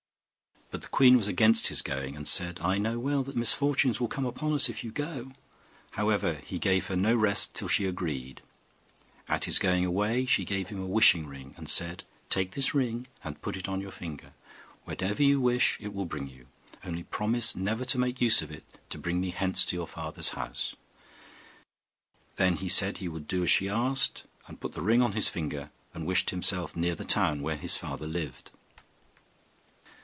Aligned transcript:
But 0.73 0.83
the 0.83 0.87
queen 0.87 1.17
was 1.17 1.27
against 1.27 1.67
his 1.67 1.81
going, 1.81 2.15
and 2.15 2.25
said, 2.25 2.57
'I 2.61 2.77
know 2.77 2.97
well 2.97 3.23
that 3.23 3.35
misfortunes 3.35 3.99
will 3.99 4.07
come 4.07 4.25
upon 4.25 4.53
us 4.53 4.69
if 4.69 4.85
you 4.85 4.91
go.' 4.93 5.33
However, 5.91 6.35
he 6.35 6.59
gave 6.59 6.87
her 6.87 6.95
no 6.95 7.13
rest 7.13 7.53
till 7.53 7.67
she 7.67 7.83
agreed. 7.85 8.41
At 9.27 9.43
his 9.43 9.59
going 9.59 9.83
away 9.83 10.25
she 10.25 10.45
gave 10.45 10.69
him 10.69 10.79
a 10.81 10.85
wishing 10.85 11.27
ring, 11.27 11.53
and 11.57 11.67
said, 11.67 12.05
'Take 12.29 12.51
this 12.51 12.73
ring, 12.73 13.07
and 13.21 13.41
put 13.41 13.57
it 13.57 13.67
on 13.67 13.81
your 13.81 13.91
finger; 13.91 14.31
whatever 14.85 15.21
you 15.21 15.41
wish 15.41 15.75
it 15.81 15.93
will 15.93 16.05
bring 16.05 16.29
you; 16.29 16.47
only 16.85 17.03
promise 17.03 17.53
never 17.53 17.83
to 17.83 17.99
make 17.99 18.21
use 18.21 18.41
of 18.41 18.49
it 18.49 18.63
to 18.91 18.97
bring 18.97 19.19
me 19.19 19.31
hence 19.31 19.65
to 19.65 19.75
your 19.75 19.87
father's 19.87 20.29
house.' 20.29 20.73
Then 22.37 22.55
he 22.55 22.69
said 22.69 22.99
he 22.99 23.09
would 23.09 23.27
do 23.27 23.41
what 23.41 23.49
she 23.49 23.67
asked, 23.67 24.25
and 24.47 24.61
put 24.61 24.71
the 24.71 24.81
ring 24.81 25.01
on 25.01 25.11
his 25.11 25.27
finger, 25.27 25.69
and 25.93 26.05
wished 26.05 26.29
himself 26.29 26.77
near 26.77 26.95
the 26.95 27.03
town 27.03 27.41
where 27.41 27.57
his 27.57 27.75
father 27.75 28.07
lived. 28.07 28.51